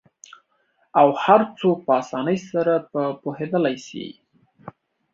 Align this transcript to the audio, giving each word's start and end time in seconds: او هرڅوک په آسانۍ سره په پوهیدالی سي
او 0.99 1.07
هرڅوک 1.23 1.77
په 1.85 1.91
آسانۍ 2.01 2.37
سره 2.51 2.73
په 2.91 3.01
پوهیدالی 3.21 3.75
سي 3.87 4.05